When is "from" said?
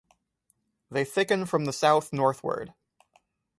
1.45-1.65